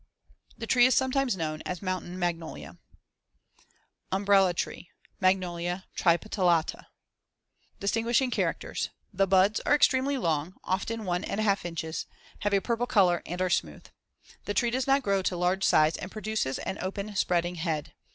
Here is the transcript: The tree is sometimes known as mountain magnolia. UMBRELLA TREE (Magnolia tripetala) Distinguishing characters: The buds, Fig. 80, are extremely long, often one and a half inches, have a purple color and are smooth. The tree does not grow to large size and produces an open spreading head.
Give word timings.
The 0.57 0.65
tree 0.65 0.87
is 0.87 0.95
sometimes 0.95 1.37
known 1.37 1.61
as 1.63 1.83
mountain 1.83 2.17
magnolia. 2.17 2.79
UMBRELLA 4.11 4.55
TREE 4.55 4.89
(Magnolia 5.19 5.85
tripetala) 5.95 6.87
Distinguishing 7.79 8.31
characters: 8.31 8.89
The 9.13 9.27
buds, 9.27 9.59
Fig. 9.59 9.65
80, 9.65 9.69
are 9.69 9.75
extremely 9.75 10.17
long, 10.17 10.55
often 10.63 11.05
one 11.05 11.23
and 11.23 11.39
a 11.39 11.43
half 11.43 11.63
inches, 11.65 12.07
have 12.39 12.51
a 12.53 12.61
purple 12.61 12.87
color 12.87 13.21
and 13.27 13.39
are 13.43 13.49
smooth. 13.51 13.85
The 14.45 14.55
tree 14.55 14.71
does 14.71 14.87
not 14.87 15.03
grow 15.03 15.21
to 15.21 15.37
large 15.37 15.63
size 15.63 15.97
and 15.97 16.09
produces 16.11 16.57
an 16.57 16.79
open 16.81 17.15
spreading 17.15 17.53
head. 17.61 17.93